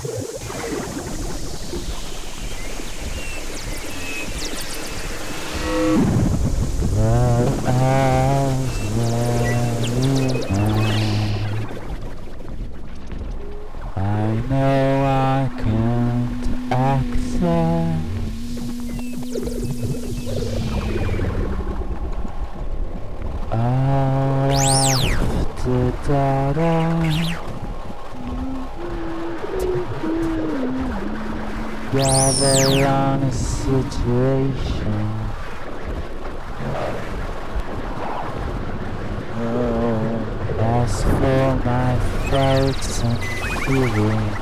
[0.00, 0.06] あっ!
[32.42, 35.20] On a situation.
[39.36, 41.98] Oh, as for my
[42.30, 43.18] thoughts and
[43.66, 44.36] feelings,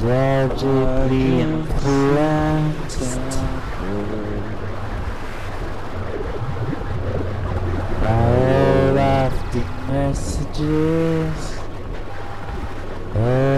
[0.00, 3.12] they're deeply influenced
[8.04, 11.40] all of the messages,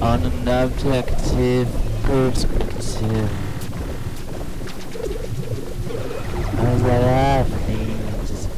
[0.00, 3.30] On an objective perspective
[6.58, 8.48] as I have needs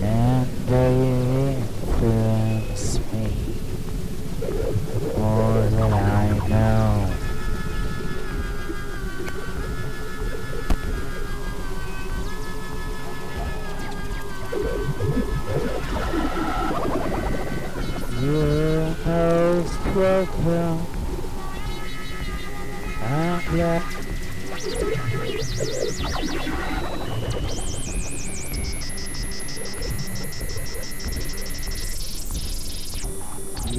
[0.00, 1.23] and they influence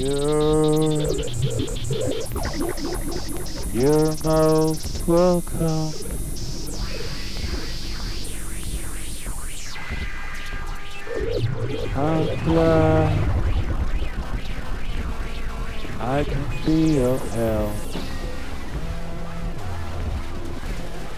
[0.06, 1.02] You're,
[3.72, 5.92] you're most welcome.
[11.96, 13.18] I'm glad
[15.98, 17.74] I can be help.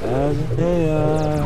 [0.00, 1.44] As an AI,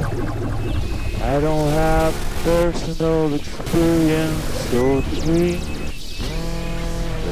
[1.22, 2.14] I don't have
[2.44, 5.71] personal experience or dreams,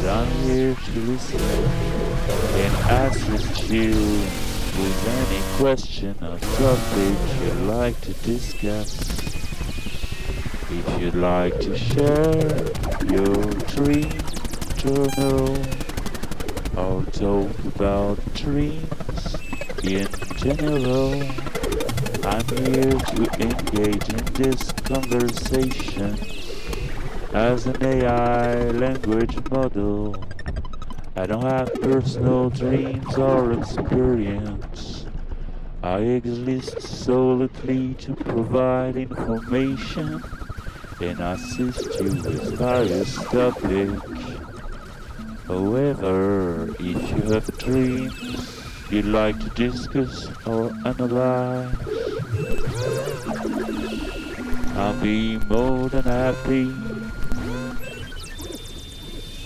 [0.06, 1.40] I'm here to listen
[2.60, 2.74] and
[3.06, 8.98] assist you with any question or topic you'd like to discuss.
[10.70, 12.32] If you'd like to share
[13.12, 13.44] your
[13.74, 14.10] dream
[14.76, 15.58] journal
[16.76, 19.36] or talk about dreams
[19.84, 21.22] in general,
[22.24, 26.29] I'm here to engage in this conversation
[27.32, 30.16] as an AI language model.
[31.14, 35.06] I don't have personal dreams or experience.
[35.82, 40.22] I exist solely to provide information
[41.00, 44.02] and assist you with various topics.
[45.46, 51.76] However, if you have dreams you'd like to discuss or analyze,
[54.76, 56.89] I'll be more than happy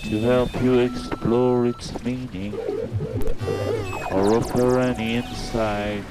[0.09, 2.53] to help you explore its meaning
[4.11, 6.03] or offer any insight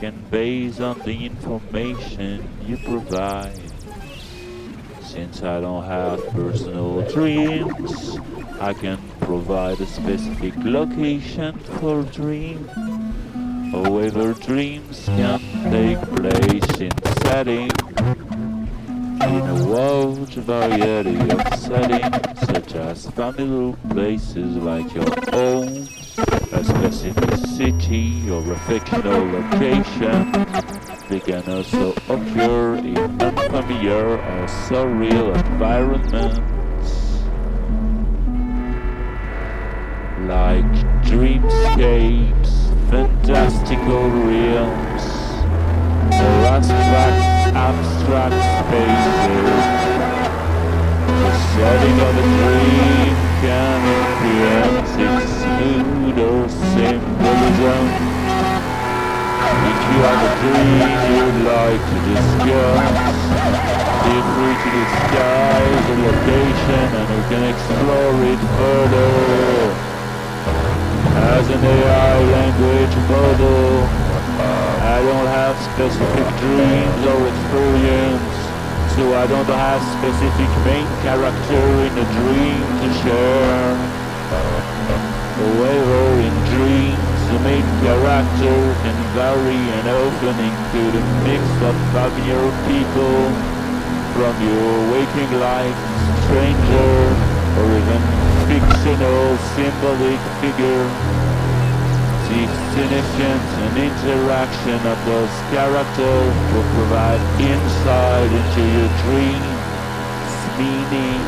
[0.00, 3.58] can base on the information you provide.
[5.02, 8.18] Since I don't have personal dreams,
[8.60, 12.66] I can provide a specific location for dream.
[13.72, 17.70] However, dreams can take place in setting
[19.22, 25.68] in a wide variety of settings, such as familiar places like your own,
[26.52, 30.32] a specific city or a fictional location.
[31.08, 36.38] They can also occur in unfamiliar or surreal environments
[40.26, 40.70] like
[41.04, 42.50] dreamscapes,
[42.90, 45.04] fantastical realms,
[46.12, 49.87] or abstract, abstract spaces.
[51.58, 55.42] Setting of a dream can influence its
[56.22, 56.46] or
[56.78, 57.82] symbolism.
[59.66, 63.18] If you have a dream you'd like to discuss,
[64.06, 69.10] feel free to disguise the location and we can explore it further.
[71.34, 73.82] As an AI language model,
[74.94, 78.37] I don't have specific dreams or experience,
[78.98, 83.70] so I don't have specific main character in a dream to share.
[85.38, 92.42] However, in dreams, the main character can vary and often include a mix of familiar
[92.66, 93.22] people
[94.18, 95.78] from your waking life,
[96.26, 96.98] stranger,
[97.54, 98.02] or even
[98.50, 101.27] fictional symbolic figure.
[102.28, 102.44] The
[102.76, 109.58] significance and interaction of those characters will provide insight into your dream's.
[110.60, 111.24] Meaning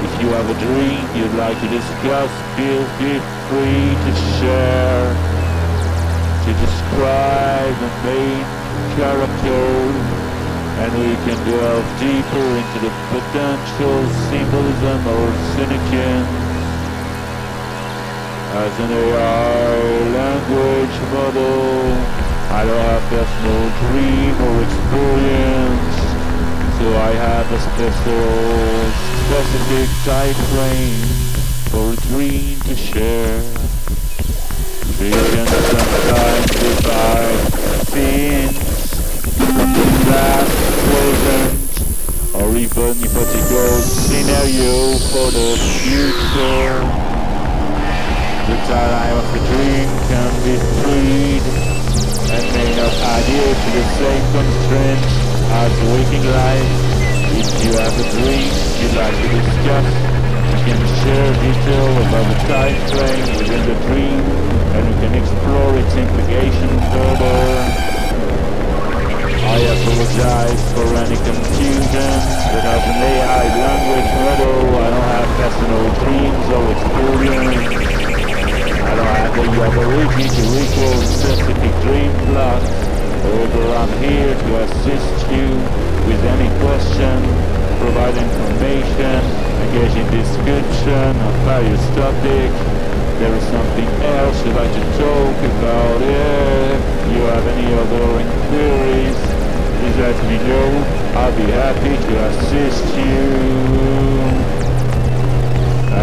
[0.00, 3.20] if you have a dream you'd like to discuss, feel, feel
[3.52, 5.12] free to share,
[6.40, 8.44] to describe the main
[8.96, 9.66] character,
[10.80, 13.98] and we can delve deeper into the potential
[14.32, 16.45] symbolism or significance
[18.56, 19.76] as an AI
[20.16, 21.92] language model.
[22.56, 25.96] I don't have personal dream or experience,
[26.78, 28.32] so I have a special
[29.28, 31.04] specific time frame
[31.68, 33.40] for a dream to share.
[34.96, 37.42] Vision sometimes divide
[37.92, 38.56] scenes
[39.36, 40.56] from the past,
[40.88, 41.76] present,
[42.40, 47.05] or even hypothetical scenario for the future.
[48.46, 51.42] The time of the dream can be freed
[52.30, 55.14] and may not adhere to the same constraints
[55.50, 56.96] as waking life
[57.34, 58.48] if you have a dream
[58.78, 59.88] you'd like to discuss,
[60.46, 65.72] you can share detail about the time frame within the dream and we can explore
[65.82, 67.42] its implications further.
[69.42, 72.14] I apologize for any confusion,
[72.54, 78.15] but as an AI language model, I don't have personal dreams or experience.
[78.86, 82.70] I don't have the ability to recall specific dream plots.
[83.26, 85.48] However, I'm here to assist you
[86.06, 87.18] with any question,
[87.82, 89.18] provide information,
[89.66, 92.58] engage in discussion on various topics.
[93.18, 95.98] There is something else you'd like to talk about.
[96.06, 96.80] If
[97.10, 99.18] you have any other inquiries,
[99.82, 100.70] please let me know.
[101.18, 103.55] I'll be happy to assist you.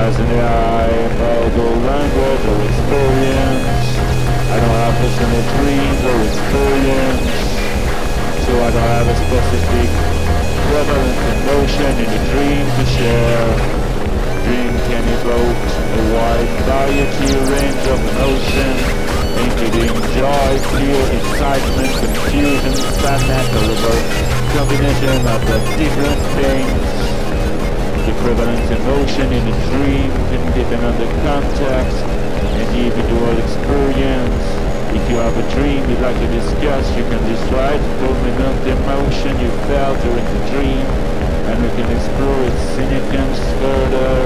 [0.03, 3.87] As an AI model language or experience,
[4.51, 7.43] I don't have personal dreams or experience
[8.43, 9.89] so I don't have a specific
[10.67, 13.47] prevalent emotion in a dream to share.
[14.43, 18.83] Dream can evoke a wide variety range of emotions,
[19.39, 23.97] including joy, fear, excitement, confusion, sadness, or a
[24.51, 27.12] combination of the different things.
[28.03, 30.43] The prevalent emotion in a dream can
[30.83, 34.43] on the context and the individual experience.
[34.91, 39.47] If you have a dream you'd like to discuss, you can describe dominant emotion you
[39.71, 40.83] felt during the dream,
[41.47, 44.19] and we can explore its significance further.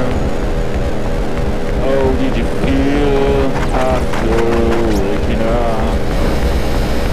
[1.86, 3.46] How did you feel
[3.78, 4.42] after
[5.06, 6.02] waking up?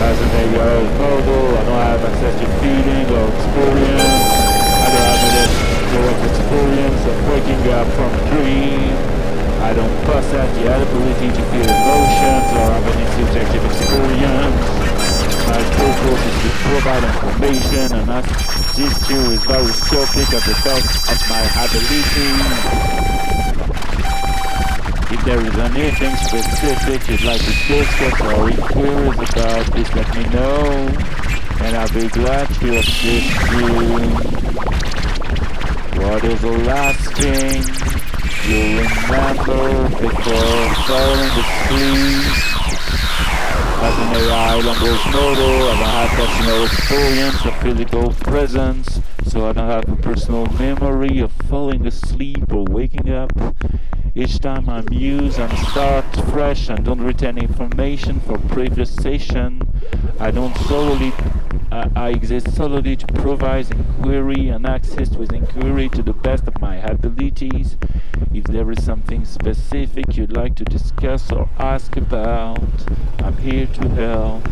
[0.01, 4.33] As an eight-year-old model, I don't have access to feeling or experience.
[4.81, 8.91] I don't have direct experience of waking up from a dream.
[9.63, 14.59] I don't possess the ability to feel emotions or have any subjective experience.
[15.47, 20.91] My focus is to provide information and assist you with various topics at the best
[21.15, 22.31] of my ability.
[25.15, 30.25] If there is anything specific you'd like to discuss or inquiries about, please let me
[30.35, 30.91] know,
[31.63, 34.45] and I'll be glad to assist you.
[36.15, 37.61] What is the last thing
[38.47, 42.25] you remember before falling asleep
[43.83, 49.01] as an AI language model and I have personal experience of physical presence.
[49.25, 53.33] So I don't have a personal memory of falling asleep or waking up.
[54.15, 59.63] Each time I'm used and start fresh and don't retain information for previous session
[60.21, 61.13] I don't solely
[61.75, 66.77] I exist solely to provide inquiry and access with inquiry to the best of my
[66.77, 67.77] abilities.
[68.33, 72.63] If there is something specific you'd like to discuss or ask about,
[73.19, 74.45] I'm here to help.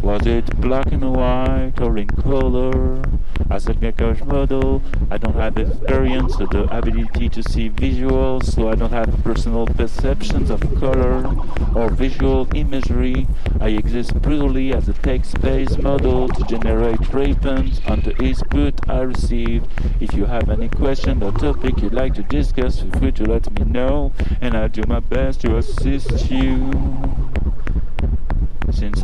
[0.00, 3.02] Was it black and white or in color?
[3.50, 8.68] As a Gecko's model, I don't have experience or the ability to see visuals, so
[8.68, 11.34] I don't have personal perceptions of color
[11.74, 13.26] or visual imagery.
[13.60, 19.64] I exist purely as a text-based model to generate ribbons on the input I receive.
[20.00, 23.50] If you have any question or topic you'd like to discuss, feel free to let
[23.52, 26.70] me know, and I'll do my best to assist you.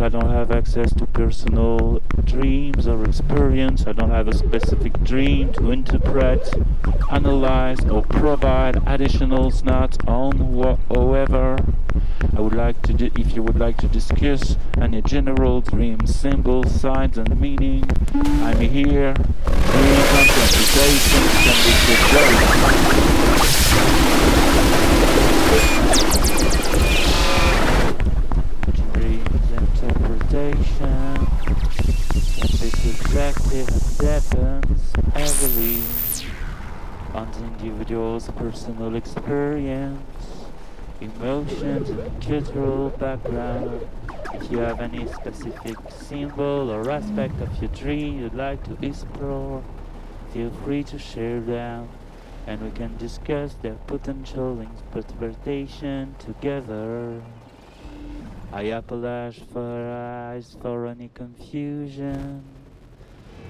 [0.00, 5.52] I don't have access to personal dreams or experience, I don't have a specific dream
[5.54, 6.54] to interpret,
[7.10, 10.78] analyze, or provide additional notes on.
[10.88, 11.56] However,
[12.36, 16.80] I would like to, do, if you would like to discuss any general dream symbols,
[16.80, 19.14] signs, and meaning, I'm here.
[19.48, 22.57] Interpretations can be
[38.38, 40.46] personal experience,
[41.00, 43.86] emotions, and cultural background.
[44.32, 49.64] If you have any specific symbol or aspect of your dream you'd like to explore,
[50.32, 51.88] feel free to share them
[52.46, 57.20] and we can discuss their potential interpretation together.
[58.52, 62.57] I apologize for, for any confusion.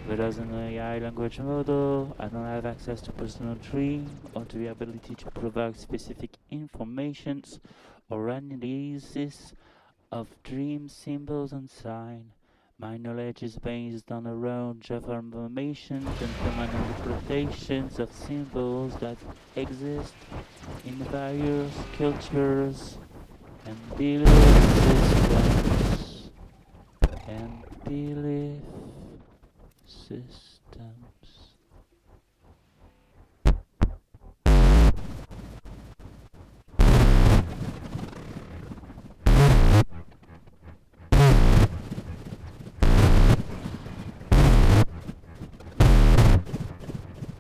[0.07, 4.59] But as an AI language model, I don't have access to personal dream or to
[4.59, 7.59] the ability to provide specific informations
[8.11, 9.53] or analysis
[10.11, 12.33] of dream symbols and signs.
[12.81, 19.17] My knowledge is based on a range of information and common interpretations of symbols that
[19.57, 20.15] exist
[20.85, 22.99] in various cultures
[23.67, 24.29] and belief
[24.87, 26.31] systems
[27.27, 27.65] and
[30.09, 31.08] systems.